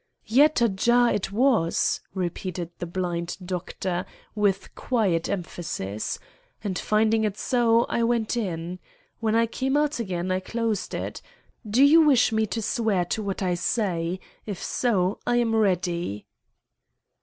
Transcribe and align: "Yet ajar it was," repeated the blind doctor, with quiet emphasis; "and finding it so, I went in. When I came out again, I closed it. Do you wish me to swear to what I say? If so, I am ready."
"Yet 0.25 0.59
ajar 0.61 1.11
it 1.13 1.31
was," 1.31 2.01
repeated 2.15 2.71
the 2.79 2.87
blind 2.87 3.37
doctor, 3.45 4.07
with 4.33 4.73
quiet 4.73 5.29
emphasis; 5.29 6.17
"and 6.63 6.79
finding 6.79 7.23
it 7.23 7.37
so, 7.37 7.85
I 7.87 8.01
went 8.01 8.35
in. 8.35 8.79
When 9.19 9.35
I 9.35 9.45
came 9.45 9.77
out 9.77 9.99
again, 9.99 10.31
I 10.31 10.39
closed 10.39 10.95
it. 10.95 11.21
Do 11.69 11.83
you 11.83 12.01
wish 12.01 12.31
me 12.31 12.47
to 12.47 12.63
swear 12.63 13.05
to 13.13 13.21
what 13.21 13.43
I 13.43 13.53
say? 13.53 14.19
If 14.47 14.63
so, 14.63 15.19
I 15.27 15.35
am 15.35 15.55
ready." 15.55 16.25